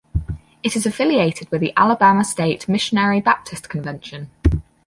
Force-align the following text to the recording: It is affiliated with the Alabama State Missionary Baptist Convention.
It 0.63 0.75
is 0.75 0.87
affiliated 0.87 1.51
with 1.51 1.61
the 1.61 1.73
Alabama 1.77 2.23
State 2.23 2.67
Missionary 2.67 3.21
Baptist 3.21 3.69
Convention. 3.69 4.31